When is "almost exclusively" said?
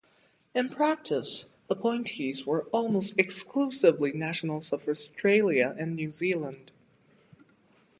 2.73-4.11